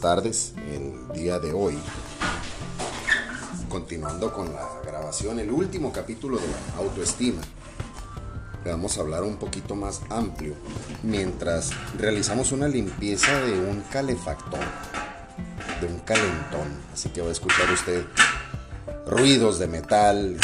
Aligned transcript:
tardes. 0.00 0.52
El 0.72 1.12
día 1.14 1.38
de 1.38 1.52
hoy, 1.52 1.78
continuando 3.68 4.32
con 4.32 4.52
la 4.52 4.68
grabación, 4.84 5.38
el 5.38 5.50
último 5.50 5.92
capítulo 5.92 6.38
de 6.38 6.46
la 6.46 6.82
autoestima, 6.82 7.42
le 8.64 8.70
vamos 8.70 8.98
a 8.98 9.00
hablar 9.00 9.22
un 9.22 9.36
poquito 9.36 9.74
más 9.76 10.02
amplio 10.10 10.54
mientras 11.02 11.70
realizamos 11.98 12.52
una 12.52 12.68
limpieza 12.68 13.40
de 13.40 13.58
un 13.58 13.82
calefactor, 13.92 14.64
de 15.80 15.86
un 15.86 16.00
calentón. 16.00 16.68
Así 16.92 17.08
que 17.10 17.20
va 17.20 17.28
a 17.28 17.32
escuchar 17.32 17.70
usted 17.70 18.04
ruidos 19.06 19.58
de 19.58 19.68
metal, 19.68 20.36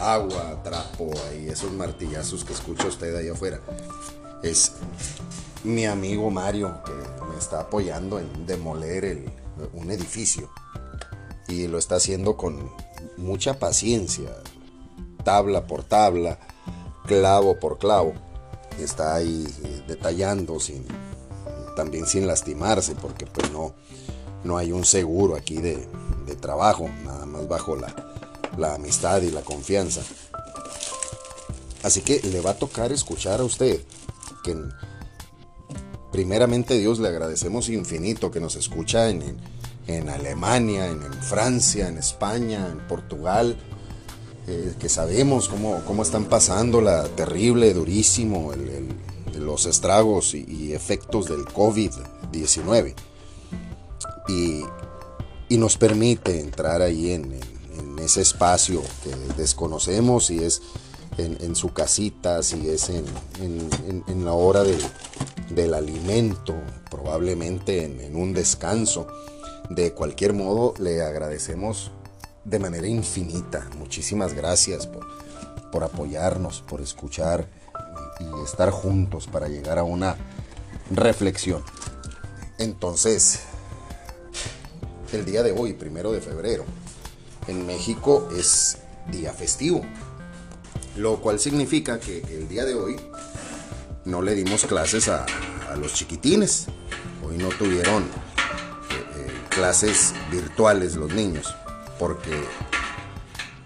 agua, 0.00 0.60
trapo 0.62 1.12
y 1.40 1.48
esos 1.48 1.72
martillazos 1.72 2.44
que 2.44 2.52
escucha 2.52 2.86
usted 2.88 3.14
ahí 3.14 3.28
afuera. 3.28 3.60
Es 4.42 4.72
mi 5.62 5.86
amigo 5.86 6.30
Mario 6.30 6.82
que 6.84 7.23
está 7.38 7.60
apoyando 7.60 8.18
en 8.18 8.46
demoler 8.46 9.24
un 9.72 9.90
edificio 9.90 10.50
y 11.48 11.66
lo 11.66 11.78
está 11.78 11.96
haciendo 11.96 12.36
con 12.36 12.70
mucha 13.16 13.58
paciencia, 13.58 14.30
tabla 15.24 15.66
por 15.66 15.84
tabla, 15.84 16.38
clavo 17.06 17.58
por 17.58 17.78
clavo. 17.78 18.14
Está 18.78 19.14
ahí 19.14 19.46
eh, 19.62 19.82
detallando 19.86 20.58
sin, 20.58 20.84
también 21.76 22.06
sin 22.06 22.26
lastimarse 22.26 22.94
porque 22.96 23.26
pues 23.26 23.50
no, 23.52 23.74
no 24.42 24.56
hay 24.56 24.72
un 24.72 24.84
seguro 24.84 25.36
aquí 25.36 25.56
de, 25.56 25.88
trabajo, 26.40 26.90
nada 27.04 27.24
más 27.26 27.46
bajo 27.48 27.76
la, 27.76 27.94
la 28.58 28.74
amistad 28.74 29.22
y 29.22 29.30
la 29.30 29.42
confianza. 29.42 30.02
Así 31.82 32.00
que 32.00 32.20
le 32.20 32.40
va 32.40 32.50
a 32.50 32.58
tocar 32.58 32.92
escuchar 32.92 33.40
a 33.40 33.44
usted 33.44 33.80
que 34.42 34.56
primeramente 36.14 36.78
Dios 36.78 37.00
le 37.00 37.08
agradecemos 37.08 37.68
infinito 37.68 38.30
que 38.30 38.38
nos 38.38 38.54
escucha 38.54 39.10
en, 39.10 39.36
Alemania, 40.08 40.86
en, 40.86 41.02
Francia, 41.12 41.88
en 41.88 41.98
España, 41.98 42.68
en 42.70 42.78
Portugal, 42.86 43.56
eh, 44.46 44.74
que 44.78 44.88
sabemos 44.88 45.48
cómo, 45.48 45.82
cómo, 45.84 46.04
están 46.04 46.26
pasando 46.26 46.80
la 46.80 47.02
terrible, 47.08 47.74
durísimo, 47.74 48.52
los 49.36 49.66
estragos 49.66 50.34
y, 50.34 50.72
efectos 50.72 51.26
del 51.26 51.46
COVID-19. 51.46 52.94
Y, 54.28 54.62
nos 55.56 55.76
permite 55.76 56.40
entrar 56.40 56.80
ahí 56.80 57.10
en, 57.10 57.40
ese 58.00 58.20
espacio 58.22 58.82
que 59.02 59.16
desconocemos 59.36 60.30
y 60.30 60.44
es 60.44 60.62
en, 61.18 61.56
su 61.56 61.72
casita, 61.72 62.40
si 62.44 62.68
es 62.68 62.88
en, 62.88 64.24
la 64.24 64.32
hora 64.32 64.62
del 65.50 65.74
alimento, 65.74 66.54
probablemente 66.90 67.84
en, 67.84 68.16
un 68.16 68.32
descanso. 68.32 69.06
De 69.70 69.92
cualquier 69.92 70.32
modo, 70.32 70.74
le 70.78 71.02
agradecemos 71.02 71.90
de 72.44 72.58
manera 72.58 72.86
infinita. 72.86 73.68
Muchísimas 73.78 74.34
gracias 74.34 74.86
por, 74.86 75.06
por 75.70 75.84
apoyarnos, 75.84 76.62
por 76.62 76.80
escuchar 76.80 77.46
y 78.20 78.44
estar 78.44 78.70
juntos 78.70 79.26
para 79.26 79.48
llegar 79.48 79.78
a 79.78 79.84
una 79.84 80.16
reflexión. 80.90 81.62
Entonces, 82.58 83.40
el 85.12 85.24
día 85.24 85.42
de 85.42 85.52
hoy, 85.52 85.72
primero 85.72 86.12
de 86.12 86.20
febrero, 86.20 86.64
en 87.48 87.66
México 87.66 88.28
es 88.36 88.78
día 89.10 89.32
festivo. 89.32 89.82
Lo 90.96 91.20
cual 91.20 91.40
significa 91.40 91.98
que 91.98 92.18
el 92.20 92.48
día 92.48 92.64
de 92.64 92.74
hoy 92.74 92.96
no 94.04 94.22
le 94.22 94.34
dimos 94.34 94.66
clases 94.66 95.08
a, 95.08 95.26
los 95.78 95.92
chiquitines. 95.92 96.66
Hoy 97.26 97.36
no 97.36 97.48
tuvieron 97.48 98.04
eh, 98.04 98.06
eh, 99.16 99.32
clases 99.48 100.14
virtuales 100.30 100.94
los 100.94 101.12
niños, 101.12 101.52
porque 101.98 102.32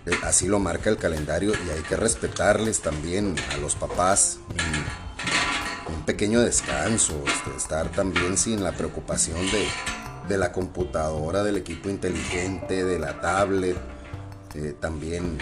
eh, 0.07 0.19
así 0.23 0.49
lo 0.49 0.59
marca 0.59 0.89
el 0.89 0.97
calendario 0.97 1.53
y 1.53 1.71
hay 1.71 1.83
que 1.83 1.97
respetarles 1.97 2.81
también 2.81 3.37
a 3.53 3.59
los 3.59 3.75
papás 3.75 4.39
un, 4.49 6.03
pequeño 6.07 6.41
descanso, 6.41 7.23
este, 7.27 7.55
estar 7.55 7.91
también 7.91 8.39
sin 8.39 8.65
la 8.65 8.73
preocupación 8.73 9.39
de, 10.27 10.39
la 10.39 10.53
computadora, 10.53 11.43
del 11.43 11.59
equipo 11.59 11.91
inteligente, 11.91 12.83
de 12.83 12.99
la 12.99 13.21
tablet. 13.21 13.77
también 14.81 15.37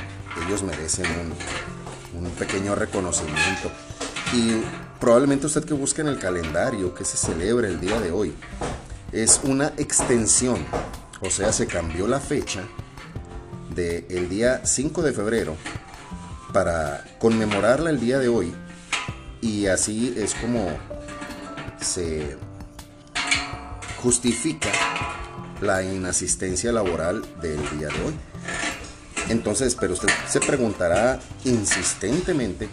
ellos 0.45 0.65
merecen 0.65 1.07
un, 2.15 2.25
un 2.25 2.31
pequeño 2.33 2.75
reconocimiento. 2.75 3.71
Y 4.33 4.61
probablemente 5.01 5.47
usted 5.47 5.65
que 5.65 5.75
busque 5.75 6.01
en 6.01 6.09
el 6.09 6.19
calendario 6.19 6.95
que 6.95 7.05
se 7.05 7.17
celebra 7.17 7.69
el 7.69 7.81
día 7.81 8.01
de 8.01 8.11
hoy, 8.11 8.35
es 9.13 9.41
una 9.45 9.69
extensión, 9.77 10.65
o 11.21 11.31
sea, 11.31 11.53
se 11.53 11.67
cambió 11.67 12.07
la 12.07 12.21
fecha 12.21 12.65
del 13.75 14.07
el 14.09 14.29
día 14.29 14.63
5 14.65 15.03
de 15.03 15.13
febrero 15.13 15.57
para 16.53 17.05
conmemorarla 17.19 17.91
el 17.91 18.01
día 18.01 18.19
de 18.19 18.29
hoy 18.29 18.55
y 19.41 19.67
así 19.67 20.15
es 20.17 20.35
como 20.35 20.69
se 21.81 22.37
justifica 24.03 24.71
la 25.61 25.83
inasistencia 25.83 26.73
laboral 26.73 27.25
del 27.41 27.59
día 27.79 27.89
de 27.89 28.03
hoy. 28.03 28.15
Entonces, 29.29 29.77
pero 29.79 29.95
usted 29.95 30.09
se 30.29 30.41
preguntará 30.41 31.19
insistentemente, 31.45 32.69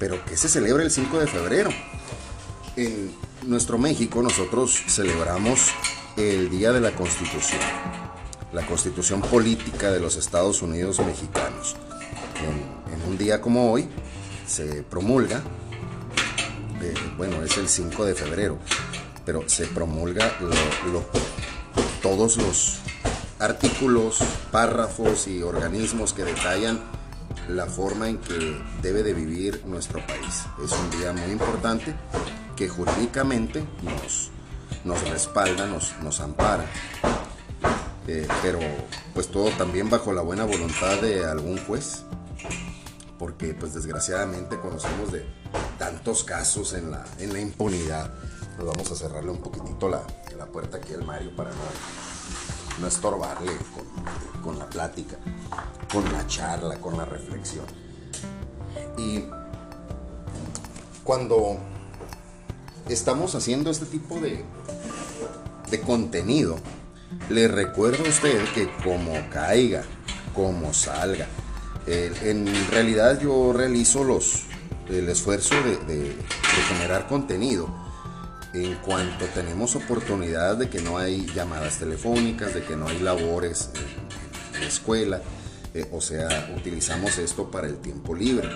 ¿pero 0.00 0.24
qué 0.24 0.36
se 0.36 0.48
celebra 0.48 0.82
el 0.82 0.90
5 0.90 1.18
de 1.20 1.26
febrero? 1.26 1.70
En 2.74 3.12
nuestro 3.46 3.76
México 3.76 4.22
nosotros 4.22 4.82
celebramos 4.88 5.68
el 6.16 6.48
Día 6.48 6.72
de 6.72 6.80
la 6.80 6.92
Constitución, 6.92 7.60
la 8.52 8.64
Constitución 8.66 9.20
Política 9.20 9.92
de 9.92 10.00
los 10.00 10.16
Estados 10.16 10.62
Unidos 10.62 10.98
Mexicanos. 11.00 11.76
En, 12.42 12.80
un 13.08 13.18
día 13.18 13.40
como 13.40 13.72
hoy 13.72 13.88
se 14.46 14.82
promulga, 14.82 15.42
eh, 16.80 16.94
bueno, 17.16 17.42
es 17.42 17.56
el 17.58 17.68
5 17.68 18.04
de 18.04 18.14
febrero, 18.14 18.58
pero 19.26 19.48
se 19.48 19.66
promulga 19.66 20.32
todos 22.02 22.36
los 22.36 22.78
artículos, 23.38 24.18
párrafos 24.50 25.26
y 25.26 25.42
organismos 25.42 26.12
que 26.12 26.24
detallan 26.24 26.80
la 27.56 27.66
forma 27.66 28.08
en 28.08 28.18
que 28.18 28.60
debe 28.82 29.02
de 29.02 29.14
vivir 29.14 29.62
nuestro 29.66 30.04
país. 30.06 30.44
Es 30.64 30.72
un 30.72 30.90
día 30.90 31.12
muy 31.12 31.30
importante 31.30 31.94
que 32.56 32.68
jurídicamente 32.68 33.64
nos, 33.82 34.30
nos 34.84 35.08
respalda, 35.08 35.66
nos, 35.66 35.96
nos 36.02 36.20
ampara. 36.20 36.64
Eh, 38.06 38.26
pero 38.42 38.58
pues 39.14 39.28
todo 39.28 39.50
también 39.50 39.88
bajo 39.88 40.12
la 40.12 40.22
buena 40.22 40.44
voluntad 40.44 41.00
de 41.00 41.24
algún 41.24 41.58
juez, 41.58 42.02
porque 43.18 43.54
pues 43.54 43.74
desgraciadamente 43.74 44.58
conocemos 44.58 45.12
de 45.12 45.24
tantos 45.78 46.24
casos 46.24 46.72
en 46.72 46.90
la, 46.90 47.04
en 47.18 47.32
la 47.32 47.40
impunidad. 47.40 48.10
Nos 48.58 48.66
vamos 48.66 48.90
a 48.90 48.94
cerrarle 48.96 49.30
un 49.30 49.40
poquitito 49.40 49.88
la, 49.88 50.02
la 50.36 50.46
puerta 50.46 50.78
aquí 50.78 50.92
al 50.94 51.04
Mario 51.04 51.34
para 51.36 51.50
no 51.50 51.56
no 52.80 52.86
estorbarle 52.86 53.52
con, 54.42 54.58
la 54.58 54.66
plática, 54.66 55.16
con 55.92 56.10
la 56.12 56.26
charla, 56.26 56.76
con 56.80 56.96
la 56.96 57.04
reflexión. 57.04 57.66
Y 58.96 59.24
cuando 61.04 61.58
estamos 62.88 63.34
haciendo 63.34 63.70
este 63.70 63.86
tipo 63.86 64.18
de, 64.20 64.44
de 65.70 65.80
contenido, 65.80 66.56
le 67.28 67.48
recuerdo 67.48 68.04
a 68.04 68.08
usted 68.08 68.44
que 68.54 68.70
como 68.82 69.12
caiga, 69.30 69.82
como 70.34 70.72
salga, 70.72 71.26
en 71.86 72.46
realidad 72.70 73.20
yo 73.20 73.52
realizo 73.52 74.04
los, 74.04 74.44
el 74.88 75.08
esfuerzo 75.08 75.54
de 75.56 76.14
generar 76.68 77.08
contenido 77.08 77.89
en 78.52 78.74
cuanto 78.76 79.26
tenemos 79.26 79.76
oportunidad 79.76 80.56
de 80.56 80.68
que 80.68 80.80
no 80.80 80.98
hay 80.98 81.26
llamadas 81.34 81.78
telefónicas, 81.78 82.54
de 82.54 82.64
que 82.64 82.76
no 82.76 82.88
hay 82.88 82.98
labores 82.98 83.70
en 84.54 84.60
la 84.60 84.66
escuela, 84.66 85.20
eh, 85.72 85.88
o 85.92 86.00
sea, 86.00 86.52
utilizamos 86.56 87.18
esto 87.18 87.50
para 87.50 87.68
el 87.68 87.76
tiempo 87.78 88.14
libre. 88.14 88.48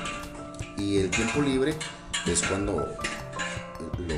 Y 0.77 0.99
el 0.99 1.11
tiempo 1.11 1.41
libre 1.41 1.75
es 2.27 2.43
cuando 2.43 2.89
lo 3.99 4.15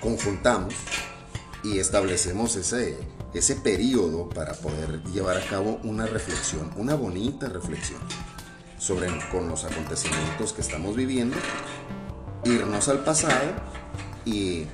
conjuntamos 0.00 0.74
y 1.64 1.78
establecemos 1.78 2.56
ese, 2.56 2.98
ese 3.32 3.56
periodo 3.56 4.28
para 4.28 4.52
poder 4.52 5.02
llevar 5.04 5.38
a 5.38 5.46
cabo 5.46 5.80
una 5.84 6.06
reflexión, 6.06 6.70
una 6.76 6.94
bonita 6.94 7.48
reflexión 7.48 8.00
sobre 8.78 9.08
con 9.32 9.48
los 9.48 9.64
acontecimientos 9.64 10.52
que 10.52 10.60
estamos 10.60 10.94
viviendo, 10.94 11.36
irnos 12.44 12.88
al 12.88 13.02
pasado 13.02 13.75
y 14.26 14.66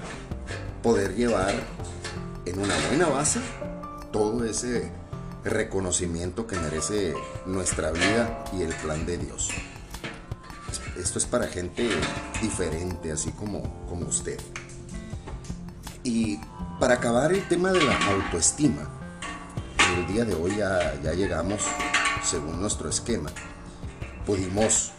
poder 0.82 1.14
llevar 1.14 1.54
en 2.46 2.58
una 2.58 2.74
buena 2.88 3.06
base 3.06 3.38
todo 4.10 4.44
ese 4.44 4.90
reconocimiento 5.44 6.46
que 6.46 6.56
merece 6.56 7.14
nuestra 7.46 7.92
vida 7.92 8.44
y 8.52 8.62
el 8.62 8.74
plan 8.74 9.06
de 9.06 9.18
Dios. 9.18 9.50
Esto 10.98 11.18
es 11.18 11.26
para 11.26 11.46
gente 11.46 11.88
diferente, 12.40 13.12
así 13.12 13.30
como, 13.32 13.86
como 13.88 14.06
usted. 14.06 14.40
Y 16.02 16.38
para 16.80 16.94
acabar 16.94 17.32
el 17.32 17.46
tema 17.46 17.72
de 17.72 17.82
la 17.82 17.96
autoestima, 18.08 18.88
el 19.96 20.06
día 20.12 20.24
de 20.24 20.34
hoy 20.34 20.56
ya, 20.56 21.00
ya 21.02 21.12
llegamos, 21.12 21.62
según 22.24 22.60
nuestro 22.60 22.88
esquema, 22.88 23.30
pudimos 24.26 24.92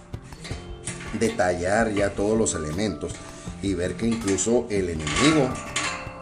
detallar 1.19 1.91
ya 1.91 2.13
todos 2.13 2.37
los 2.37 2.55
elementos 2.55 3.13
y 3.63 3.73
ver 3.73 3.95
que 3.95 4.05
incluso 4.05 4.67
el 4.69 4.89
enemigo 4.89 5.49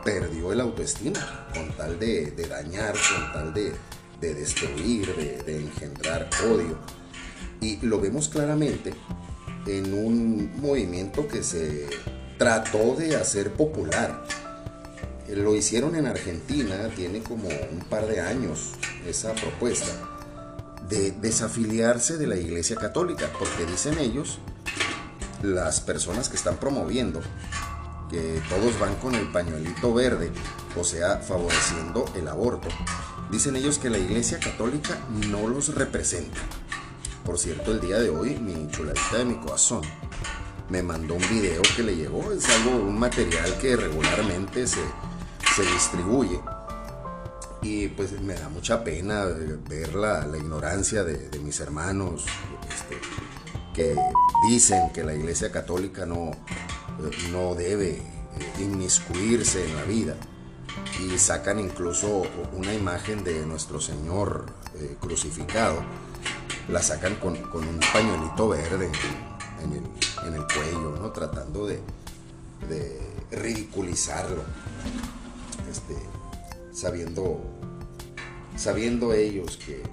perdió 0.05 0.53
el 0.53 0.61
autoestima 0.61 1.47
con 1.53 1.69
tal 1.75 1.99
de, 1.99 2.31
dañar, 2.47 2.93
con 2.93 3.33
tal 3.33 3.53
de, 3.53 3.73
destruir, 4.21 5.13
de, 5.15 5.43
de, 5.43 5.59
engendrar 5.59 6.29
odio. 6.45 6.77
Y 7.59 7.77
lo 7.85 7.99
vemos 7.99 8.29
claramente 8.29 8.93
en 9.65 9.93
un 9.93 10.51
movimiento 10.61 11.27
que 11.27 11.43
se 11.43 11.87
trató 12.37 12.95
de 12.95 13.15
hacer 13.15 13.53
popular. 13.53 14.23
Lo 15.27 15.55
hicieron 15.55 15.95
en 15.95 16.05
Argentina, 16.05 16.89
tiene 16.95 17.21
como 17.21 17.47
un 17.47 17.79
par 17.89 18.05
de 18.05 18.21
años 18.21 18.73
esa 19.07 19.33
propuesta 19.33 19.91
de 20.89 21.11
desafiliarse 21.11 22.17
de 22.17 22.27
la 22.27 22.35
Iglesia 22.35 22.75
Católica, 22.75 23.31
porque 23.39 23.65
dicen 23.65 23.97
ellos, 23.97 24.39
las 25.43 25.81
personas 25.81 26.29
que 26.29 26.35
están 26.35 26.57
promoviendo, 26.57 27.21
que 28.09 28.41
todos 28.49 28.77
van 28.79 28.95
con 28.95 29.15
el 29.15 29.31
pañuelito 29.31 29.93
verde, 29.93 30.31
o 30.77 30.83
sea, 30.83 31.17
favoreciendo 31.17 32.05
el 32.15 32.27
aborto, 32.27 32.67
dicen 33.31 33.55
ellos 33.55 33.79
que 33.79 33.89
la 33.89 33.97
Iglesia 33.97 34.39
Católica 34.39 34.97
no 35.29 35.47
los 35.47 35.73
representa. 35.75 36.39
Por 37.25 37.37
cierto, 37.37 37.71
el 37.71 37.79
día 37.79 37.99
de 37.99 38.09
hoy, 38.09 38.37
mi 38.39 38.69
chuladita 38.69 39.17
de 39.17 39.25
mi 39.25 39.35
corazón 39.35 39.81
me 40.69 40.81
mandó 40.81 41.15
un 41.15 41.29
video 41.29 41.61
que 41.75 41.83
le 41.83 41.95
llegó, 41.95 42.31
es 42.31 42.47
algo, 42.49 42.77
un 42.77 42.97
material 42.97 43.57
que 43.59 43.75
regularmente 43.75 44.65
se, 44.67 44.81
se 45.55 45.63
distribuye. 45.63 46.39
Y 47.61 47.89
pues 47.89 48.19
me 48.21 48.33
da 48.33 48.49
mucha 48.49 48.83
pena 48.83 49.25
ver 49.25 49.93
la, 49.93 50.25
ignorancia 50.35 51.03
de, 51.03 51.37
mis 51.39 51.59
hermanos 51.59 52.25
este, 52.69 52.99
que 53.73 53.95
dicen 54.47 54.91
que 54.91 55.03
la 55.03 55.13
Iglesia 55.13 55.51
Católica 55.51 56.05
no, 56.05 56.31
no 57.31 57.55
debe 57.55 57.91
eh, 57.91 58.03
inmiscuirse 58.59 59.65
en 59.65 59.75
la 59.75 59.83
vida. 59.83 60.15
Y 60.99 61.17
sacan 61.17 61.59
incluso 61.59 62.23
una 62.53 62.73
imagen 62.73 63.23
de 63.23 63.45
nuestro 63.45 63.79
Señor 63.79 64.45
eh, 64.75 64.95
crucificado. 64.99 65.83
La 66.69 66.81
sacan 66.81 67.15
con, 67.15 67.33
un 67.33 67.79
pañuelito 67.91 68.49
verde 68.49 68.89
en, 69.63 70.33
el, 70.33 70.45
cuello, 70.47 70.97
¿no? 70.99 71.11
tratando 71.11 71.67
de, 71.67 71.79
de 72.69 72.99
ridiculizarlo. 73.31 74.43
Este, 75.69 75.95
sabiendo, 76.73 77.41
sabiendo 78.55 79.13
ellos 79.13 79.57
que, 79.57 79.83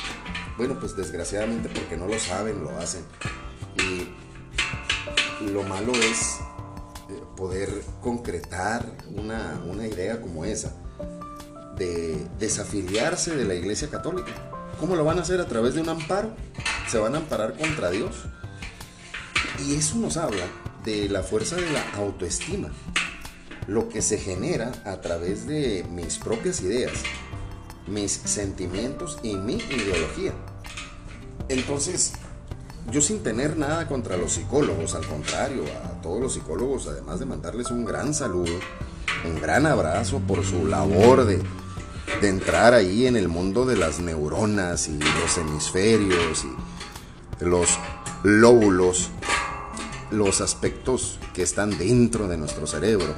bueno, 0.57 0.79
pues 0.79 0.97
desgraciadamente 0.97 1.69
porque 1.69 1.97
no 1.97 2.07
lo 2.07 2.19
saben, 2.19 2.63
lo 2.63 2.77
hacen. 2.79 3.05
Lo 5.41 5.63
malo 5.63 5.93
es 5.93 6.39
eh, 7.11 7.23
poder 7.37 7.71
concretar 8.03 8.85
una, 9.15 9.61
una 9.67 9.87
idea 9.87 10.21
como 10.21 10.45
esa, 10.45 10.75
de 11.77 12.27
desafiliarse 12.39 13.37
de 13.37 13.45
la 13.45 13.55
Iglesia 13.55 13.89
Católica. 13.89 14.33
¿Cómo 14.81 14.97
lo 14.97 15.05
van 15.05 15.19
a 15.19 15.23
hacer? 15.23 15.41
A 15.41 15.47
través 15.47 15.75
de 15.75 15.81
un 15.81 15.89
amparo. 15.89 16.35
Se 16.89 16.99
van 16.99 17.15
a 17.15 17.19
amparar 17.19 17.57
contra 17.57 17.91
Dios. 17.91 18.17
Y 19.67 19.75
eso 19.75 19.97
nos 19.97 20.17
habla 20.17 20.45
de 20.85 21.09
la 21.09 21.23
fuerza 21.23 21.57
de 21.57 21.71
la 21.71 21.83
autoestima 21.97 22.71
lo 23.69 23.91
que 23.91 24.01
se 24.01 24.19
genera 24.19 24.73
a 24.85 25.01
través 25.03 25.47
de 25.47 25.85
mis 25.91 26.19
propias 26.19 26.63
ideas, 26.63 26.93
mis 27.87 28.11
sentimientos 28.13 29.19
y 29.23 29.37
mi 29.37 29.57
ideología. 29.57 30.33
Entonces, 31.51 32.15
yo 32.91 33.01
sin 33.01 33.23
tener 33.23 33.57
nada 33.57 33.87
contra 33.87 34.17
los 34.17 34.33
psicólogos, 34.33 34.95
al 34.95 35.07
contrario, 35.07 35.65
a 35.85 36.01
todos 36.01 36.21
los 36.21 36.35
psicólogos, 36.35 36.87
además 36.87 37.21
de 37.21 37.27
mandarles 37.27 37.71
un 37.71 37.85
gran 37.85 38.15
saludo, 38.15 38.53
un 39.25 39.41
gran 39.41 39.67
abrazo 39.67 40.21
por 40.21 40.45
su 40.45 40.67
labor 40.67 41.25
de, 41.25 41.43
de 42.21 42.29
entrar 42.29 42.75
ahí 42.75 43.07
en 43.07 43.17
el 43.17 43.29
mundo 43.29 43.67
de 43.67 43.77
las 43.77 44.01
neuronas 44.01 44.89
y 44.89 44.99
los 44.99 45.39
hemisferios 45.39 46.45
y 46.45 47.45
los 47.45 47.79
lóbulos 48.23 49.11
los 50.11 50.41
aspectos 50.41 51.19
que 51.35 51.43
están 51.43 51.77
dentro 51.77 52.29
de 52.29 52.37
nuestro 52.37 52.67
cerebro. 52.67 53.15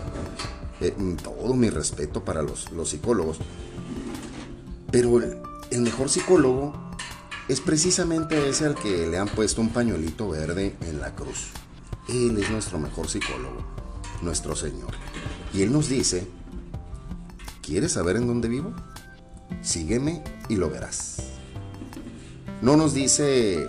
Eh, 0.81 0.95
todo 1.23 1.55
mi 1.55 1.71
respeto 1.71 2.25
para 2.25 2.43
los, 2.43 2.69
psicólogos. 2.85 3.39
Pero 4.91 5.21
el, 5.21 5.81
mejor 5.81 6.09
psicólogo 6.09 6.90
es 7.51 7.61
precisamente 7.61 8.49
ese 8.49 8.65
al 8.65 8.77
que 8.77 9.09
le 9.09 9.19
han 9.19 9.27
puesto 9.27 9.61
un 9.61 9.71
pañuelito 9.71 10.29
verde 10.29 10.77
en 10.83 11.01
la 11.01 11.17
cruz. 11.17 11.49
Él 12.09 12.39
es 12.39 12.49
nuestro 12.49 12.79
mejor 12.79 13.09
psicólogo, 13.09 13.65
nuestro 14.23 14.55
Señor. 14.55 14.93
Y 15.53 15.63
Él 15.63 15.73
nos 15.73 15.89
dice, 15.89 16.29
¿quieres 17.61 17.91
saber 17.91 18.15
en 18.15 18.29
dónde 18.29 18.49
vivo? 18.49 18.73
Sígueme 19.63 20.23
y 20.49 20.55
lo 20.55 20.71
verás. 20.71 21.17
No 22.63 22.77
nos 22.77 22.95
dice, 22.95 23.69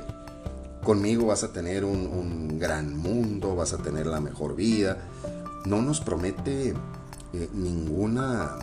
conmigo 0.83 1.25
vas 1.25 1.43
a 1.43 1.51
tener 1.51 1.83
un, 1.83 2.59
gran 2.59 2.95
mundo, 2.95 3.55
vas 3.55 3.73
a 3.73 3.79
tener 3.79 4.05
la 4.05 4.19
mejor 4.19 4.55
vida. 4.55 4.99
No 5.65 5.81
nos 5.81 6.01
promete 6.01 6.75
eh, 7.33 7.49
ninguna, 7.51 8.59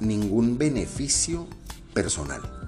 ningún 0.00 0.58
beneficio 0.58 1.46
personal. 1.92 2.63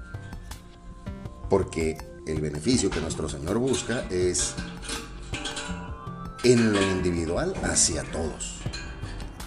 Porque 1.49 1.97
el 2.25 2.41
beneficio 2.41 2.89
que 2.89 2.99
nuestro 2.99 3.29
Señor 3.29 3.57
busca 3.57 4.05
es 4.09 4.53
en 6.43 6.73
lo 6.73 6.81
individual 6.81 7.53
hacia 7.63 8.03
todos, 8.11 8.59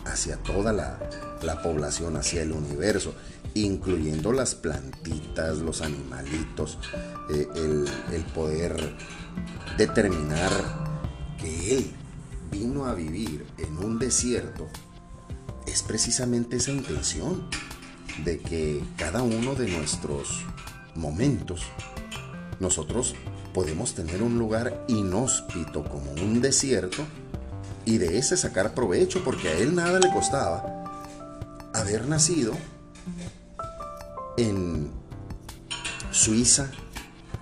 hacia 0.05 0.37
toda 0.39 0.73
la, 0.73 0.99
la 1.43 1.63
población, 1.63 2.17
hacia 2.17 2.43
el 2.43 2.53
universo 2.53 3.15
incluyendo 3.55 4.33
las 4.33 4.55
plantitas, 4.55 5.59
los 5.59 5.83
animalitos, 5.83 6.79
eh, 7.31 7.47
el, 7.55 8.25
poder 8.35 8.95
determinar 9.77 10.51
que 11.39 11.79
Él 11.79 11.91
vino 12.51 12.87
a 12.87 12.95
vivir 12.95 13.47
en 13.59 13.79
un 13.79 13.99
desierto, 13.99 14.69
es 15.67 15.83
precisamente 15.83 16.57
esa 16.57 16.71
intención 16.71 17.49
de 18.25 18.39
que 18.39 18.83
cada 18.97 19.23
uno 19.23 19.55
de 19.55 19.69
nuestros 19.69 20.45
momentos, 20.95 21.63
nosotros 22.61 23.15
podemos 23.53 23.95
tener 23.95 24.23
un 24.23 24.39
lugar 24.39 24.85
inhóspito 24.87 25.83
como 25.85 26.13
un 26.13 26.41
desierto 26.41 27.03
y 27.85 27.99
de 27.99 28.19
ese 28.19 28.37
sacar 28.37 28.75
provecho 28.75 29.25
porque 29.25 29.49
a 29.49 29.53
él 29.55 29.75
nada 29.75 29.99
le 29.99 30.13
costaba 30.13 30.85
haber 31.75 32.07
nacido 32.07 32.53
en 34.37 34.91
Suiza, 36.11 36.71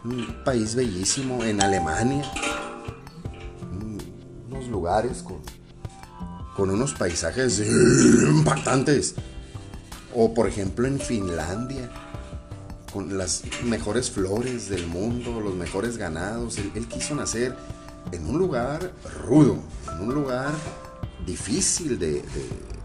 un 0.04 0.44
país 0.44 0.74
bellísimo, 0.74 1.44
en 1.44 1.62
Alemania, 1.62 2.24
unos 4.48 4.68
lugares 4.68 5.22
con, 5.22 5.40
con 6.56 6.70
unos 6.70 6.94
paisajes 6.94 7.60
impactantes. 8.30 9.14
O 10.14 10.32
por 10.34 10.48
ejemplo 10.48 10.86
en 10.86 10.98
Finlandia, 10.98 11.90
con 12.92 13.18
las 13.18 13.42
mejores 13.64 14.10
flores 14.10 14.68
del 14.68 14.86
mundo, 14.86 15.40
los 15.40 15.54
mejores 15.54 15.96
ganados. 15.96 16.58
Él, 16.58 16.86
quiso 16.88 17.14
nacer 17.14 17.56
en 18.12 18.26
un 18.26 18.38
lugar 18.38 18.92
rudo, 19.26 19.58
en 19.92 20.08
un 20.08 20.14
lugar 20.14 20.52
difícil 21.26 21.98
de 21.98 22.22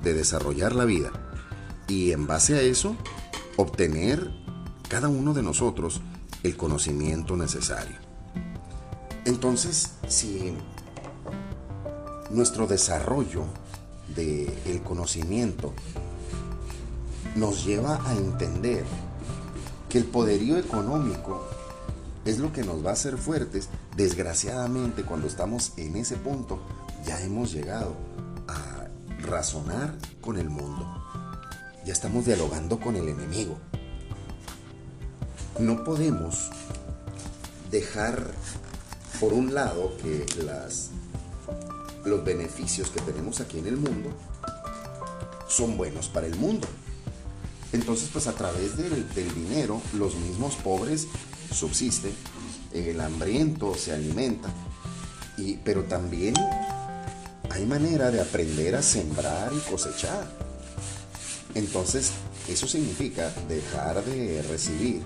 desarrollar 0.01 0.75
la 0.75 0.86
vida. 0.86 1.12
Y 1.88 2.12
en 2.12 2.27
base 2.27 2.55
a 2.55 2.62
eso, 2.62 2.95
obtener 3.57 4.31
cada 4.89 5.10
uno 5.10 5.33
de 5.33 5.43
nosotros 5.43 6.01
el 6.43 6.57
conocimiento 6.57 7.36
necesario. 7.36 7.95
Entonces, 9.25 9.91
si 10.07 10.53
nuestro 12.29 12.67
desarrollo 12.67 13.45
del 14.15 14.81
conocimiento 14.83 15.74
nos 17.36 17.65
lleva 17.65 18.00
a 18.05 18.13
entender 18.15 18.83
que 19.93 20.00
el 20.00 20.05
poderío 20.05 20.57
económico 20.57 21.47
es 22.25 22.39
lo 22.39 22.51
que 22.51 22.63
nos 22.63 22.83
va 22.83 22.89
a 22.89 22.93
hacer 22.93 23.17
fuertes, 23.17 23.69
desgraciadamente 23.95 25.03
cuando 25.03 25.27
estamos 25.27 25.73
en 25.77 25.95
ese 25.95 26.17
punto 26.17 26.59
ya 27.05 27.21
hemos 27.21 27.53
llegado 27.53 27.95
a 28.47 28.88
razonar 29.21 29.95
con 30.19 30.38
el 30.38 30.50
mundo 30.50 31.03
ya 31.85 31.93
estamos 31.93 32.25
dialogando 32.25 32.79
con 32.79 32.95
el 32.95 33.07
enemigo. 33.09 33.57
No 35.59 35.83
podemos 35.83 36.50
dejar 37.69 38.31
por 39.19 39.33
un 39.33 39.53
lado 39.53 39.95
que 39.97 40.25
las, 40.43 40.89
los 42.05 42.23
beneficios 42.23 42.89
que 42.89 43.01
tenemos 43.01 43.41
aquí 43.41 43.59
en 43.59 43.67
el 43.67 43.77
mundo 43.77 44.12
son 45.47 45.77
buenos 45.77 46.07
para 46.07 46.25
el 46.25 46.35
mundo. 46.35 46.67
Entonces, 47.74 48.10
pues 48.13 48.27
a 48.27 48.34
través 48.34 48.77
del, 48.77 49.34
dinero, 49.34 49.82
los 49.94 50.15
mismos 50.15 50.56
pobres 50.56 51.08
subsisten, 51.51 52.13
el 52.72 53.01
hambriento 53.01 53.74
se 53.75 53.94
alimenta, 53.94 54.50
y, 55.38 55.58
pero 55.58 55.84
también 55.84 56.36
hay 57.50 57.65
manera 57.65 58.12
de 58.12 58.22
aprender 58.22 58.75
a 58.75 58.84
sembrar 58.84 59.51
y 59.53 59.72
cosechar. 59.72 60.27
Entonces, 61.56 62.12
eso 62.48 62.68
significa 62.68 63.34
dejar 63.48 64.06
de 64.06 64.44
recibir 64.44 65.03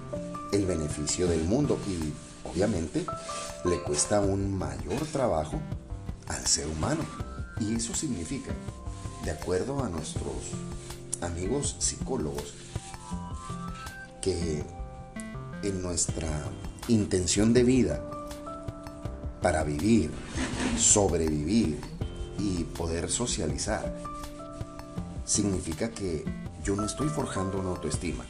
el 0.51 0.65
beneficio 0.65 1.27
del 1.27 1.43
mundo 1.45 1.79
y 1.87 2.13
obviamente 2.49 3.05
le 3.63 3.81
cuesta 3.81 4.19
un 4.19 4.57
mayor 4.57 5.05
trabajo 5.11 5.59
al 6.27 6.45
ser 6.45 6.67
humano. 6.67 7.05
Y 7.61 7.75
eso 7.75 7.95
significa, 7.95 8.51
de 9.23 9.31
acuerdo 9.31 9.83
a 9.83 9.89
nuestros 9.89 10.33
amigos 11.21 11.75
psicólogos, 11.79 12.53
que 14.21 14.63
en 15.63 15.81
nuestra 15.81 16.29
intención 16.87 17.53
de 17.53 17.63
vida 17.63 18.01
para 19.41 19.63
vivir, 19.63 20.11
sobrevivir 20.77 21.79
y 22.39 22.63
poder 22.63 23.09
socializar, 23.09 23.95
significa 25.25 25.91
que 25.91 26.23
yo 26.63 26.75
no 26.75 26.85
estoy 26.85 27.09
forjando 27.09 27.59
una 27.59 27.69
autoestima. 27.69 28.25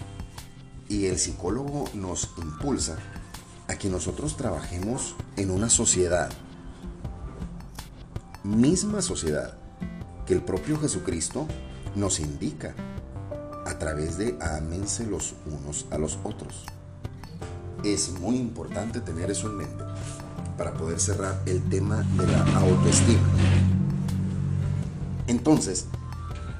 Y 0.89 1.07
el 1.07 1.17
psicólogo 1.19 1.89
nos 1.93 2.29
impulsa 2.37 2.97
a 3.67 3.75
que 3.75 3.89
nosotros 3.89 4.37
trabajemos 4.37 5.15
en 5.35 5.51
una 5.51 5.69
sociedad, 5.69 6.31
misma 8.43 9.01
sociedad, 9.01 9.57
que 10.25 10.33
el 10.33 10.41
propio 10.41 10.79
Jesucristo 10.79 11.47
nos 11.97 12.19
indica 12.19 12.75
a 13.65 13.77
través 13.79 14.17
de 14.17 14.37
amense 14.39 15.05
los 15.05 15.33
unos 15.45 15.85
a 15.91 15.97
los 15.97 16.17
otros. 16.23 16.65
Es 17.83 18.11
muy 18.11 18.37
importante 18.37 19.01
tener 19.01 19.31
eso 19.31 19.47
en 19.47 19.57
mente 19.57 19.83
para 20.57 20.73
poder 20.73 20.99
cerrar 20.99 21.41
el 21.45 21.61
tema 21.69 22.03
de 22.17 22.27
la 22.27 22.59
autoestima. 22.59 23.27
Entonces, 25.27 25.85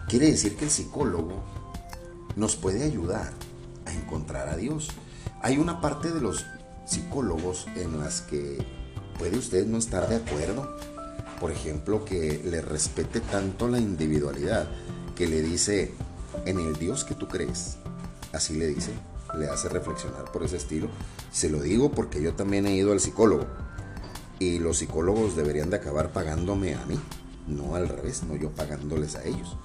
quiere 0.08 0.30
decir 0.32 0.56
que 0.58 0.66
el 0.66 0.72
psicólogo 0.72 1.44
nos 2.36 2.56
puede 2.56 2.84
ayudar 2.84 3.32
a 3.86 3.94
encontrar 3.94 4.50
a 4.50 4.58
Dios. 4.58 4.90
Hay 5.42 5.58
una 5.58 5.82
parte 5.82 6.12
de 6.12 6.22
los 6.22 6.46
psicólogos 6.86 7.68
en 7.76 8.00
las 8.00 8.22
que 8.22 8.58
puede 9.18 9.38
usted 9.38 9.66
no 9.66 9.78
estar 9.78 10.08
de 10.10 10.18
acuerdo. 10.18 10.78
Por 11.40 11.52
ejemplo, 11.52 12.04
que 12.04 12.42
le 12.44 12.62
respete 12.62 13.20
tanto 13.20 13.68
la 13.68 13.80
individualidad, 13.80 14.68
que 15.18 15.28
le 15.28 15.42
dice, 15.42 15.94
en 16.46 16.60
el 16.60 16.76
Dios 16.76 17.04
que 17.04 17.16
tú 17.16 17.28
crees, 17.28 17.78
así 18.34 18.56
le 18.56 18.68
dice, 18.68 18.92
le 19.38 19.50
hace 19.50 19.68
reflexionar 19.70 20.32
por 20.32 20.44
ese 20.44 20.58
estilo. 20.58 20.90
Se 21.32 21.50
lo 21.50 21.62
digo 21.62 21.92
porque 21.92 22.22
yo 22.22 22.34
también 22.34 22.68
he 22.68 22.76
ido 22.76 22.92
al 22.92 23.00
psicólogo 23.00 23.46
y 24.40 24.60
los 24.60 24.78
psicólogos 24.78 25.36
deberían 25.36 25.70
de 25.70 25.78
acabar 25.78 26.12
pagándome 26.12 26.76
a 26.76 26.86
mí, 26.86 27.00
no 27.48 27.76
al 27.76 27.90
revés, 27.90 28.24
no 28.24 28.36
yo 28.36 28.52
pagándoles 28.52 29.16
a 29.16 29.24
ellos. 29.24 29.58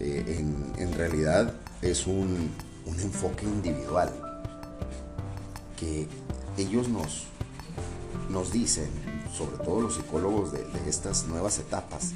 Eh, 0.00 0.42
en, 0.78 0.92
realidad 0.94 1.54
es 1.82 2.06
un, 2.06 2.50
enfoque 2.86 3.44
individual 3.44 4.10
que 5.78 6.08
ellos 6.56 6.88
nos, 6.88 7.24
nos 8.30 8.52
dicen, 8.52 8.88
sobre 9.36 9.58
todo 9.58 9.82
los 9.82 9.94
psicólogos 9.94 10.52
de, 10.52 10.64
estas 10.88 11.26
nuevas 11.26 11.58
etapas, 11.58 12.12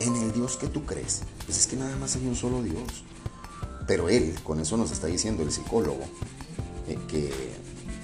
en 0.00 0.16
el 0.16 0.32
Dios 0.32 0.56
que 0.56 0.68
tú 0.68 0.84
crees. 0.84 1.22
Pues 1.46 1.58
es 1.58 1.66
que 1.66 1.76
nada 1.76 1.96
más 1.96 2.16
hay 2.16 2.26
un 2.26 2.36
solo 2.36 2.62
Dios. 2.62 3.04
Pero 3.86 4.08
Él, 4.08 4.34
con 4.44 4.60
eso 4.60 4.76
nos 4.76 4.90
está 4.90 5.06
diciendo 5.06 5.42
el 5.42 5.50
psicólogo, 5.50 6.04
eh, 6.88 6.98
que, 7.08 7.32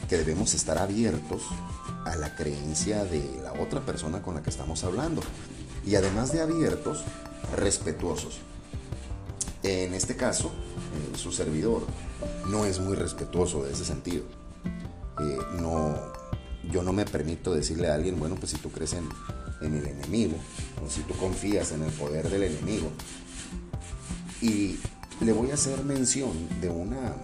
que 0.09 0.17
debemos 0.17 0.55
estar 0.55 0.79
abiertos 0.79 1.43
a 2.05 2.17
la 2.17 2.35
creencia 2.35 3.05
de 3.05 3.41
la 3.43 3.53
otra 3.55 3.81
persona 3.81 4.23
con 4.23 4.35
la 4.35 4.43
que 4.43 4.51
estamos 4.51 4.85
hablando. 4.85 5.23
Y 5.87 5.97
además 5.97 6.33
de 6.33 6.41
abiertos, 6.41 7.05
respetuosos. 7.55 8.39
En 9.63 9.95
este 9.95 10.17
caso, 10.17 10.49
eh, 10.49 11.19
su 11.19 11.33
servidor 11.33 11.87
no 12.49 12.65
es 12.65 12.81
muy 12.81 12.97
respetuoso 12.97 13.65
de 13.65 13.73
ese 13.73 13.85
sentido. 13.85 14.25
Eh, 15.21 15.39
no, 15.61 15.97
yo 16.71 16.83
no 16.83 16.93
me 16.93 17.05
permito 17.05 17.55
decirle 17.55 17.89
a 17.89 17.95
alguien, 17.95 18.19
bueno, 18.19 18.37
pues 18.37 18.53
si 18.53 18.59
tú 18.59 18.71
crees 18.71 18.95
en, 18.95 19.09
el 19.61 19.87
enemigo, 19.87 20.37
o 20.85 20.91
si 20.91 21.01
tú 21.03 21.15
confías 21.15 21.73
en 21.73 21.83
el 21.83 21.93
poder 21.93 22.29
del 22.29 22.45
enemigo, 22.45 22.91
y 24.41 24.79
le 25.21 25.33
voy 25.33 25.51
a 25.51 25.55
hacer 25.55 25.83
mención 25.85 26.33
de 26.61 26.69
una, 26.69 27.15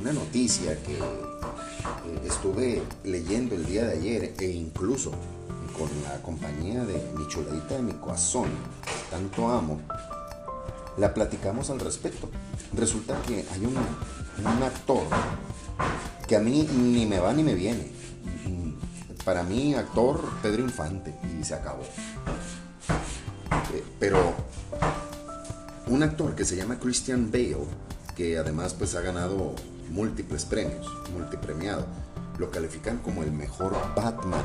una 0.00 0.12
noticia 0.12 0.82
que 0.82 0.94
eh, 0.94 2.20
estuve 2.26 2.82
leyendo 3.04 3.54
el 3.54 3.64
día 3.66 3.84
de 3.84 3.92
ayer 3.98 4.34
e 4.40 4.46
incluso 4.46 5.12
con 5.78 5.88
la 6.02 6.20
compañía 6.22 6.84
de 6.84 7.12
mi 7.16 7.28
chuladita 7.28 7.76
de 7.76 7.82
mi 7.82 7.92
corazón, 7.92 8.48
tanto 9.10 9.48
amo, 9.48 9.80
la 10.96 11.12
platicamos 11.12 11.70
al 11.70 11.80
respecto. 11.80 12.30
Resulta 12.72 13.20
que 13.22 13.44
hay 13.52 13.66
un 13.66 14.62
actor 14.62 15.06
que 16.26 16.36
a 16.36 16.40
mí 16.40 16.68
ni 16.72 17.06
me 17.06 17.18
va 17.18 17.32
ni 17.32 17.42
me 17.42 17.54
viene. 17.54 17.90
Para 19.24 19.42
mí, 19.42 19.74
actor 19.74 20.22
Pedro 20.40 20.62
Infante 20.62 21.12
y 21.40 21.42
se 21.42 21.54
acabó. 21.54 21.82
Eh, 23.74 23.84
pero 23.98 24.34
un 25.88 26.02
actor 26.02 26.36
que 26.36 26.44
se 26.44 26.56
llama 26.56 26.78
Christian 26.78 27.30
Bale, 27.32 27.66
que 28.16 28.38
además 28.38 28.74
pues 28.74 28.94
ha 28.94 29.00
ganado 29.00 29.54
múltiples 29.90 30.44
premios, 30.44 30.86
multipremiado, 31.12 31.86
lo 32.38 32.50
califican 32.50 32.98
como 32.98 33.24
el 33.24 33.32
mejor 33.32 33.76
Batman 33.96 34.44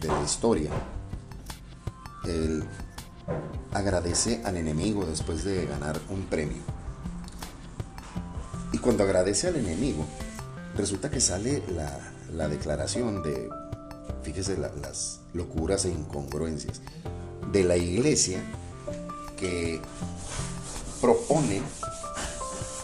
de, 0.00 0.08
de 0.08 0.12
la 0.12 0.22
historia. 0.24 0.70
Él 2.24 2.64
agradece 3.72 4.42
al 4.44 4.56
enemigo 4.56 5.04
después 5.04 5.44
de 5.44 5.66
ganar 5.66 6.00
un 6.08 6.22
premio. 6.24 6.62
Y 8.72 8.78
cuando 8.78 9.04
agradece 9.04 9.48
al 9.48 9.56
enemigo, 9.56 10.04
resulta 10.78 11.10
que 11.10 11.20
sale 11.20 11.62
la, 11.74 12.48
declaración 12.48 13.22
de, 13.22 13.50
fíjese, 14.22 14.56
las 14.56 15.20
locuras 15.34 15.84
e 15.84 15.90
incongruencias 15.90 16.80
de 17.50 17.64
la 17.64 17.76
iglesia 17.76 18.40
que 19.36 19.80
propone 21.00 21.60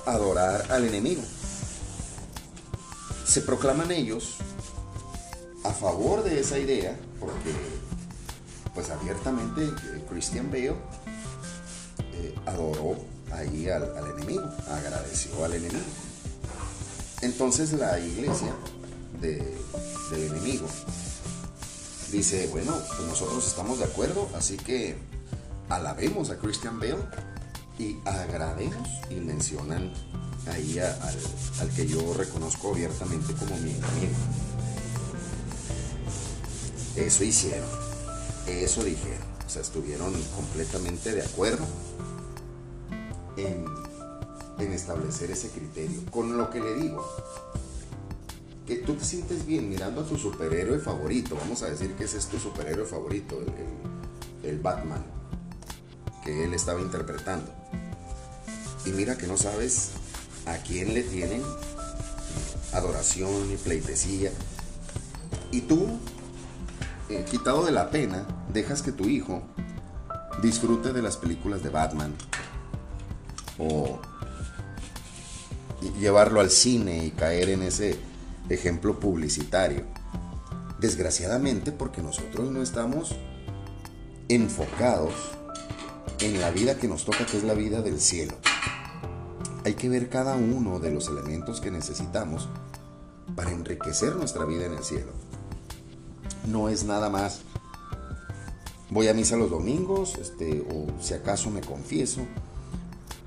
adorar 0.06 0.70
al 0.72 0.84
enemigo. 0.84 1.22
Se 3.24 3.40
proclaman 3.42 3.92
ellos 3.92 4.36
a 5.62 5.70
favor 5.70 6.24
de 6.24 6.40
esa 6.40 6.58
idea, 6.58 6.98
porque 7.20 7.52
pues 8.74 8.90
abiertamente 8.90 9.70
Christian 10.10 10.50
Bale 10.50 10.74
eh, 12.12 12.34
adoró 12.46 12.96
ahí 13.32 13.68
al, 13.68 13.84
enemigo, 14.16 14.50
agradeció 14.68 15.44
al 15.44 15.54
enemigo. 15.54 16.03
Entonces 17.24 17.72
la 17.72 17.98
iglesia 17.98 18.54
del 19.22 20.22
enemigo 20.30 20.66
dice, 22.12 22.48
bueno, 22.48 22.74
pues 22.86 23.08
nosotros 23.08 23.46
estamos 23.46 23.78
de 23.78 23.86
acuerdo, 23.86 24.28
así 24.36 24.58
que 24.58 24.98
alabemos 25.70 26.28
a 26.28 26.36
Christian 26.36 26.78
Bale 26.78 26.98
y 27.78 27.96
agrademos 28.04 28.86
y 29.08 29.14
mencionan 29.14 29.90
ahí 30.52 30.78
al, 30.78 31.18
al, 31.60 31.70
que 31.74 31.86
yo 31.86 32.12
reconozco 32.12 32.72
abiertamente 32.72 33.32
como 33.32 33.56
mi 33.56 33.70
enemigo. 33.70 34.18
Eso 36.96 37.24
hicieron, 37.24 37.70
eso 38.46 38.84
dijeron, 38.84 39.26
o 39.46 39.48
sea, 39.48 39.62
estuvieron 39.62 40.12
completamente 40.36 41.12
de 41.12 41.22
acuerdo 41.22 41.64
en 43.38 43.83
en 44.58 44.72
establecer 44.72 45.30
ese 45.30 45.50
criterio. 45.50 46.00
Con 46.10 46.36
lo 46.36 46.50
que 46.50 46.60
le 46.60 46.74
digo, 46.74 47.04
que 48.66 48.76
tú 48.76 48.94
te 48.94 49.04
sientes 49.04 49.46
bien 49.46 49.68
mirando 49.68 50.00
a 50.00 50.04
tu 50.04 50.16
superhéroe 50.16 50.78
favorito, 50.78 51.36
vamos 51.36 51.62
a 51.62 51.66
decir 51.66 51.94
que 51.94 52.04
ese 52.04 52.18
es 52.18 52.26
tu 52.26 52.38
superhéroe 52.38 52.86
favorito, 52.86 53.38
el, 54.42 54.58
Batman, 54.58 55.04
que 56.24 56.44
él 56.44 56.54
estaba 56.54 56.80
interpretando. 56.80 57.50
Y 58.86 58.90
mira 58.90 59.16
que 59.16 59.26
no 59.26 59.36
sabes 59.36 59.90
a 60.46 60.56
quién 60.58 60.94
le 60.94 61.02
tienen 61.02 61.42
adoración 62.72 63.50
y 63.52 63.56
pleitesía. 63.56 64.30
Y 65.50 65.62
tú, 65.62 65.88
eh, 67.08 67.24
quitado 67.30 67.64
de 67.64 67.72
la 67.72 67.90
pena, 67.90 68.26
dejas 68.52 68.82
que 68.82 68.92
tu 68.92 69.04
hijo 69.04 69.42
disfrute 70.42 70.92
de 70.92 71.02
las 71.02 71.16
películas 71.16 71.62
de 71.62 71.70
Batman 71.70 72.14
o 73.58 74.00
llevarlo 75.92 76.40
al 76.40 76.50
cine 76.50 77.04
y 77.04 77.10
caer 77.10 77.50
en 77.50 77.62
ese 77.62 77.96
ejemplo 78.48 78.98
publicitario. 79.00 79.84
Desgraciadamente 80.80 81.72
porque 81.72 82.02
nosotros 82.02 82.50
no 82.50 82.62
estamos 82.62 83.14
enfocados 84.28 85.14
en 86.20 86.40
la 86.40 86.50
vida 86.50 86.76
que 86.76 86.88
nos 86.88 87.04
toca, 87.04 87.26
que 87.26 87.36
es 87.36 87.44
la 87.44 87.54
vida 87.54 87.82
del 87.82 88.00
cielo. 88.00 88.34
Hay 89.64 89.74
que 89.74 89.88
ver 89.88 90.08
cada 90.08 90.36
uno 90.36 90.78
de 90.78 90.90
los 90.90 91.08
elementos 91.08 91.60
que 91.60 91.70
necesitamos 91.70 92.48
para 93.34 93.50
enriquecer 93.50 94.14
nuestra 94.16 94.44
vida 94.44 94.66
en 94.66 94.74
el 94.74 94.84
cielo. 94.84 95.12
No 96.46 96.68
es 96.68 96.84
nada 96.84 97.08
más 97.08 97.40
voy 98.90 99.08
a 99.08 99.14
misa 99.14 99.36
los 99.36 99.50
domingos, 99.50 100.16
este, 100.18 100.64
o 100.70 100.86
si 101.02 101.14
acaso 101.14 101.50
me 101.50 101.60
confieso. 101.60 102.20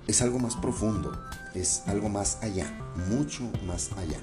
Es 0.07 0.21
algo 0.21 0.39
más 0.39 0.55
profundo, 0.55 1.11
es 1.59 1.83
algo 1.87 2.09
más 2.09 2.37
allá, 2.41 2.71
mucho 3.09 3.43
más 3.65 3.91
allá. 3.93 4.19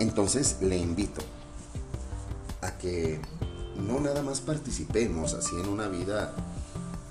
Entonces 0.00 0.56
le 0.60 0.76
invito 0.76 1.22
a 2.60 2.72
que 2.78 3.20
no 3.76 4.00
nada 4.00 4.22
más 4.22 4.40
participemos 4.40 5.34
así 5.34 5.54
en 5.56 5.68
una 5.68 5.88
vida 5.88 6.34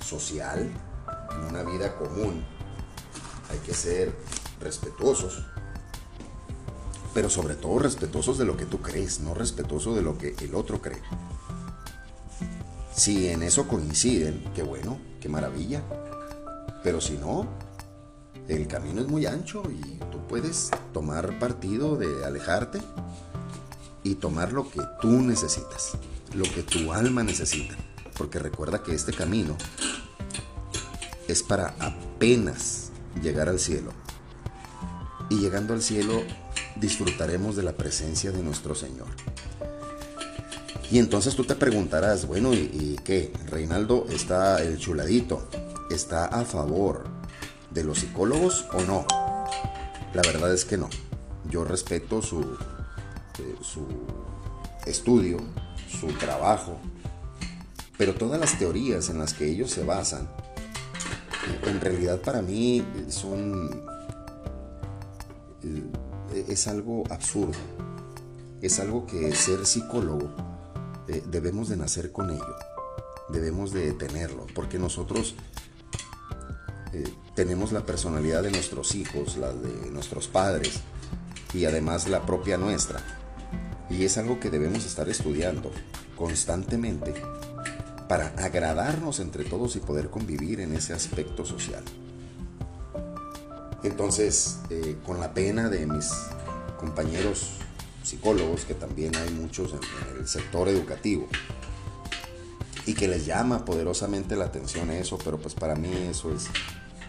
social, 0.05 0.69
en 1.35 1.43
una 1.45 1.63
vida 1.63 1.95
común. 1.97 2.43
Hay 3.49 3.59
que 3.59 3.73
ser 3.73 4.15
respetuosos, 4.59 5.45
pero 7.13 7.29
sobre 7.29 7.55
todo 7.55 7.79
respetuosos 7.79 8.37
de 8.37 8.45
lo 8.45 8.57
que 8.57 8.65
tú 8.65 8.81
crees, 8.81 9.19
no 9.19 9.33
respetuosos 9.33 9.95
de 9.95 10.01
lo 10.01 10.17
que 10.17 10.35
el 10.39 10.55
otro 10.55 10.81
cree. 10.81 11.01
Si 12.95 13.29
en 13.29 13.43
eso 13.43 13.67
coinciden, 13.67 14.43
qué 14.53 14.63
bueno, 14.63 14.99
qué 15.19 15.29
maravilla. 15.29 15.81
Pero 16.83 16.99
si 16.99 17.17
no, 17.17 17.47
el 18.47 18.67
camino 18.67 19.01
es 19.01 19.07
muy 19.07 19.25
ancho 19.25 19.63
y 19.69 19.99
tú 20.11 20.25
puedes 20.27 20.71
tomar 20.93 21.39
partido 21.39 21.95
de 21.95 22.25
alejarte 22.25 22.79
y 24.03 24.15
tomar 24.15 24.51
lo 24.51 24.69
que 24.69 24.81
tú 25.01 25.09
necesitas, 25.21 25.97
lo 26.33 26.43
que 26.43 26.63
tu 26.63 26.91
alma 26.91 27.23
necesita. 27.23 27.75
Porque 28.17 28.39
recuerda 28.39 28.83
que 28.83 28.93
este 28.93 29.13
camino 29.13 29.55
es 31.27 31.43
para 31.43 31.75
apenas 31.79 32.91
llegar 33.21 33.47
al 33.47 33.59
cielo. 33.59 33.91
Y 35.29 35.39
llegando 35.39 35.73
al 35.73 35.81
cielo 35.81 36.21
disfrutaremos 36.75 37.55
de 37.55 37.63
la 37.63 37.73
presencia 37.73 38.31
de 38.31 38.43
nuestro 38.43 38.75
Señor. 38.75 39.07
Y 40.91 40.99
entonces 40.99 41.35
tú 41.35 41.45
te 41.45 41.55
preguntarás, 41.55 42.27
bueno, 42.27 42.53
¿y, 42.53 42.99
qué? 43.05 43.31
Reinaldo 43.47 44.07
está 44.09 44.61
el 44.61 44.77
chuladito, 44.77 45.47
¿está 45.89 46.25
a 46.25 46.43
favor 46.43 47.20
de 47.71 47.83
los 47.83 47.99
psicólogos 47.99 48.65
o 48.73 48.81
no? 48.81 49.05
La 50.13 50.21
verdad 50.21 50.53
es 50.53 50.65
que 50.65 50.77
no. 50.77 50.89
Yo 51.49 51.63
respeto 51.63 52.21
su, 52.21 52.41
eh, 52.41 53.55
su 53.61 53.87
estudio, 54.85 55.37
su 55.89 56.07
trabajo, 56.13 56.77
pero 57.97 58.15
todas 58.15 58.39
las 58.39 58.57
teorías 58.57 59.09
en 59.09 59.19
las 59.19 59.33
que 59.33 59.49
ellos 59.49 59.71
se 59.71 59.83
basan, 59.83 60.29
en 61.65 61.81
realidad 61.81 62.21
para 62.21 62.41
mí 62.41 62.85
son... 63.09 63.83
Eh, 65.63 66.45
es 66.47 66.67
algo 66.67 67.03
absurdo. 67.09 67.59
Es 68.61 68.79
algo 68.79 69.05
que 69.05 69.33
ser 69.35 69.65
psicólogo 69.65 70.29
eh, 71.07 71.23
debemos 71.27 71.67
de 71.67 71.75
nacer 71.77 72.11
con 72.11 72.29
ello, 72.29 72.55
debemos 73.29 73.73
de 73.73 73.91
tenerlo, 73.91 74.45
porque 74.53 74.79
nosotros 74.79 75.35
eh, 76.93 77.03
tenemos 77.41 77.71
la 77.71 77.83
personalidad 77.83 78.43
de 78.43 78.51
nuestros 78.51 78.93
hijos, 78.93 79.35
la 79.35 79.51
de 79.51 79.89
nuestros 79.89 80.27
padres 80.27 80.81
y 81.55 81.65
además 81.65 82.07
la 82.07 82.23
propia 82.23 82.55
nuestra. 82.55 83.01
Y 83.89 84.05
es 84.05 84.19
algo 84.19 84.39
que 84.39 84.51
debemos 84.51 84.85
estar 84.85 85.09
estudiando 85.09 85.71
constantemente 86.15 87.15
para 88.07 88.27
agradarnos 88.37 89.19
entre 89.19 89.43
todos 89.43 89.75
y 89.75 89.79
poder 89.79 90.11
convivir 90.11 90.59
en 90.59 90.75
ese 90.75 90.93
aspecto 90.93 91.43
social. 91.43 91.83
Entonces, 93.81 94.59
eh, 94.69 94.97
con 95.03 95.19
la 95.19 95.33
pena 95.33 95.67
de 95.67 95.87
mis 95.87 96.11
compañeros 96.79 97.53
psicólogos, 98.03 98.65
que 98.65 98.75
también 98.75 99.15
hay 99.15 99.31
muchos 99.31 99.73
en, 99.73 100.19
el 100.19 100.27
sector 100.27 100.69
educativo, 100.69 101.27
y 102.85 102.93
que 102.93 103.07
les 103.07 103.25
llama 103.25 103.65
poderosamente 103.65 104.35
la 104.35 104.45
atención 104.45 104.91
eso, 104.91 105.17
pero 105.17 105.39
pues 105.39 105.55
para 105.55 105.73
mí 105.73 105.91
eso 106.07 106.31
es, 106.31 106.47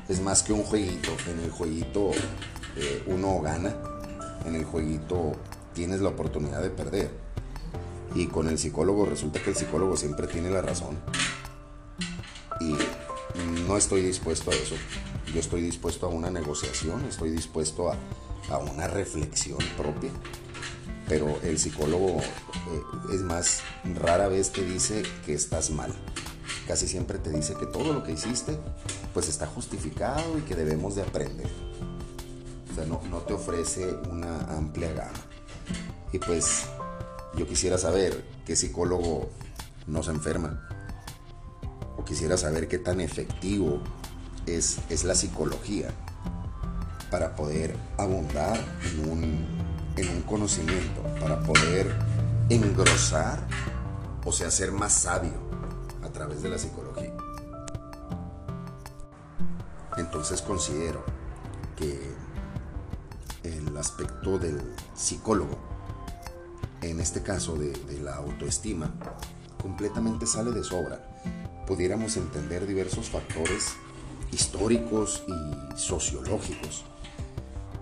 es 0.09 0.21
más 0.21 0.43
que 0.43 0.53
un 0.53 0.62
jueguito. 0.62 1.11
En 1.31 1.41
el 1.41 1.51
jueguito 1.51 2.11
eh, 2.77 3.03
uno 3.07 3.41
gana, 3.41 3.75
en 4.45 4.55
el 4.55 4.65
jueguito 4.65 5.33
tienes 5.75 6.01
la 6.01 6.11
oportunidad 6.11 6.62
de 6.62 6.71
perder. 6.71 7.11
Y 8.15 8.27
con 8.27 8.49
el 8.49 8.59
psicólogo 8.59 9.07
resulta 9.07 9.43
que 9.43 9.51
el 9.51 9.57
psicólogo 9.57 9.97
siempre 9.97 10.27
tiene 10.27 10.51
la 10.51 10.62
razón. 10.62 10.99
Y 12.61 12.77
no 13.67 13.77
estoy 13.77 14.03
dispuesto 14.03 14.51
a 14.51 14.55
eso. 14.55 14.75
Yo 15.33 15.41
estoy 15.41 15.62
dispuesto 15.62 16.07
a 16.07 16.11
una 16.11 16.31
negociación, 16.31 17.05
estoy 17.07 17.31
dispuesto 17.31 17.91
a, 17.91 17.97
a 18.51 18.59
una 18.59 18.87
reflexión 18.87 19.59
propia 19.77 20.11
pero 21.12 21.38
el 21.43 21.59
psicólogo 21.59 22.21
eh, 22.21 23.15
es 23.15 23.21
más 23.21 23.61
rara 24.01 24.29
vez 24.29 24.51
te 24.51 24.65
dice 24.65 25.03
que 25.27 25.35
estás 25.35 25.71
mal. 25.71 25.93
Casi 26.66 26.87
siempre 26.87 27.18
te 27.18 27.31
dice 27.31 27.55
que 27.55 27.66
todo 27.66 27.92
lo 27.92 28.03
que 28.03 28.12
hiciste 28.12 28.57
pues 29.12 29.29
está 29.29 29.46
justificado 29.46 30.38
y 30.38 30.42
que 30.42 30.55
debemos 30.55 30.94
de 30.94 31.03
aprender. 31.03 31.48
O 32.70 32.75
sea, 32.75 32.87
no, 32.87 33.01
no 33.11 33.18
te 33.18 33.35
ofrece 33.35 33.94
una 34.11 34.40
amplia 34.57 34.92
gama. 34.92 35.12
Y 36.12 36.18
pues 36.18 36.64
yo 37.37 37.46
quisiera 37.46 37.79
saber 37.79 38.25
qué 38.46 38.57
psicólogo 38.57 39.31
nos 39.87 40.09
enferma. 40.09 40.68
O 41.96 42.05
quisiera 42.05 42.37
saber 42.37 42.68
qué 42.68 42.79
tan 42.79 43.01
efectivo 43.01 43.83
es, 44.46 44.79
es 44.88 45.05
la 45.05 45.14
psicología 45.14 45.90
para 47.11 47.37
poder 47.37 47.77
abundar 47.98 48.59
en 48.85 49.11
un 49.11 49.62
en 49.96 50.09
un 50.09 50.22
conocimiento 50.22 51.03
para 51.20 51.42
poder 51.42 51.94
engrosar, 52.48 53.46
o 54.25 54.33
sea, 54.33 54.51
ser 54.51 54.72
más 54.72 54.92
sabio 54.92 55.33
través 56.12 56.42
de 56.42 56.51
la 56.51 56.59
psicología. 56.59 57.12
Entonces 59.96 60.42
considero 60.42 61.05
que 61.77 62.12
el 63.42 63.77
aspecto 63.77 64.38
del 64.38 64.61
psicólogo, 64.94 65.59
en 66.81 67.01
este 67.01 67.22
caso 67.22 67.57
de, 67.57 67.72
de 67.72 68.01
la 68.01 68.16
autoestima, 68.16 68.92
completamente 69.61 70.27
sale 70.27 70.51
de 70.53 70.64
sobra. 70.64 71.01
Pudiéramos 71.66 72.16
entender 72.16 72.66
diversos 72.66 73.09
factores 73.09 73.75
históricos 74.33 75.22
y 75.29 75.79
sociológicos. 75.79 76.85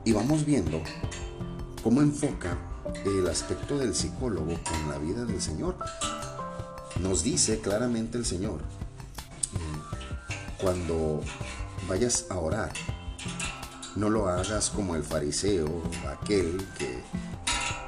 Y 0.04 0.12
vamos 0.12 0.44
viendo 0.44 0.82
cómo 1.82 2.00
enfoca 2.00 2.56
el 3.04 3.26
aspecto 3.28 3.78
del 3.78 3.94
psicólogo 3.94 4.54
con 4.64 4.90
la 4.90 4.98
vida 4.98 5.24
del 5.24 5.40
Señor. 5.40 5.76
Nos 7.02 7.22
dice 7.22 7.60
claramente 7.60 8.18
el 8.18 8.26
Señor, 8.26 8.60
cuando 10.60 11.22
vayas 11.88 12.26
a 12.28 12.38
orar, 12.38 12.72
no 13.96 14.10
lo 14.10 14.28
hagas 14.28 14.70
como 14.70 14.94
el 14.94 15.02
fariseo, 15.02 15.82
aquel 16.08 16.62
que, 16.78 17.00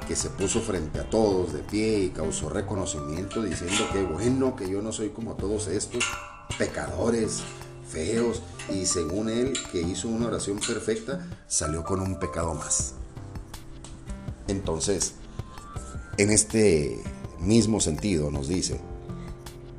que 0.07 0.15
se 0.15 0.29
puso 0.31 0.61
frente 0.61 0.99
a 0.99 1.09
todos 1.09 1.53
de 1.53 1.59
pie 1.59 1.99
y 1.99 2.09
causó 2.09 2.49
reconocimiento 2.49 3.43
diciendo 3.43 3.87
que 3.93 4.03
bueno, 4.03 4.55
que 4.55 4.67
yo 4.67 4.81
no 4.81 4.91
soy 4.91 5.09
como 5.09 5.35
todos 5.35 5.67
estos 5.67 6.03
pecadores 6.57 7.43
feos 7.87 8.41
y 8.73 8.87
según 8.87 9.29
él 9.29 9.53
que 9.71 9.81
hizo 9.81 10.07
una 10.07 10.27
oración 10.27 10.57
perfecta, 10.59 11.27
salió 11.47 11.83
con 11.83 12.01
un 12.01 12.17
pecado 12.19 12.55
más. 12.55 12.95
Entonces, 14.47 15.13
en 16.17 16.31
este 16.31 16.99
mismo 17.39 17.79
sentido 17.79 18.31
nos 18.31 18.47
dice, 18.47 18.79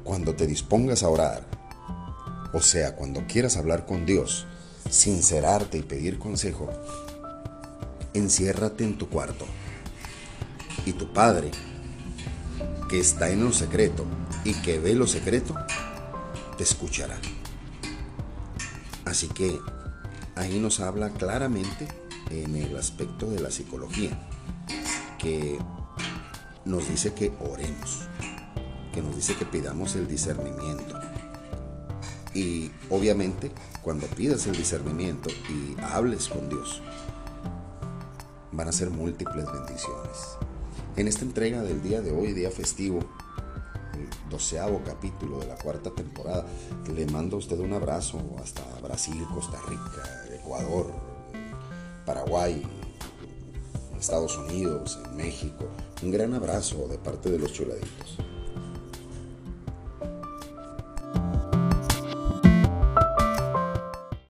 cuando 0.05 0.35
te 0.35 0.47
dispongas 0.47 1.03
a 1.03 1.09
orar, 1.09 1.45
o 2.53 2.61
sea, 2.61 2.95
cuando 2.95 3.27
quieras 3.27 3.57
hablar 3.57 3.87
con 3.87 4.07
Dios, 4.07 4.47
sincerarte 4.89 5.79
y 5.79 5.83
pedir 5.83 6.19
consejo, 6.19 6.71
enciérrate 8.13 8.85
en 8.85 8.97
tu 8.97 9.09
cuarto. 9.09 9.47
Y 10.87 10.93
tu 10.93 11.13
Padre, 11.13 11.51
que 12.89 13.01
está 13.01 13.31
en 13.31 13.45
lo 13.45 13.53
secreto 13.53 14.05
y 14.45 14.53
que 14.55 14.79
ve 14.79 14.95
lo 14.95 15.07
secreto, 15.07 15.55
te 16.57 16.63
escuchará. 16.63 17.19
Así 19.05 19.29
que 19.29 19.59
ahí 20.37 20.59
nos 20.59 20.81
habla 20.81 21.11
claramente 21.11 21.89
en 22.31 22.57
el 22.57 22.77
aspecto 22.77 23.31
de 23.31 23.41
la 23.41 23.51
psicología 23.51 24.11
que 25.19 25.59
nos 26.65 26.89
dice 26.89 27.15
que 27.15 27.33
oremos, 27.41 28.09
que 28.95 29.03
nos 29.03 29.17
dice 29.17 29.35
que 29.35 29.45
pidamos 29.45 29.97
el 29.97 30.07
discernimiento. 30.07 31.01
Y 32.33 32.71
obviamente 32.91 33.51
cuando 33.83 34.07
pidas 34.07 34.47
el 34.47 34.57
discernimiento 34.57 35.31
y 35.49 35.79
hables 35.83 36.29
con 36.29 36.49
Dios, 36.49 36.81
van 38.53 38.69
a 38.69 38.73
ser 38.73 38.91
múltiples 38.91 39.45
bendiciones. 39.45 40.39
En 40.97 41.09
esta 41.09 41.23
entrega 41.23 41.63
del 41.63 41.83
día 41.83 42.01
de 42.01 42.13
hoy, 42.13 42.33
día 42.33 42.51
festivo, 42.51 43.01
doceavo 44.31 44.81
capítulo 44.85 45.41
de 45.41 45.49
la 45.49 45.57
cuarta 45.57 45.91
temporada. 45.91 46.47
Le 46.95 47.07
mando 47.07 47.37
a 47.37 47.41
usted 47.41 47.59
un 47.59 47.73
abrazo 47.73 48.21
hasta 48.43 48.63
Brasil, 48.81 49.25
Costa 49.35 49.61
Rica, 49.69 50.35
Ecuador, 50.35 50.93
Paraguay, 52.07 52.63
Estados 53.99 54.39
Unidos, 54.39 55.01
México. 55.15 55.65
Un 56.03 56.11
gran 56.11 56.33
abrazo 56.35 56.87
de 56.89 56.99
parte 56.99 57.31
de 57.31 57.39
los 57.39 57.53
chuladitos. 57.53 58.19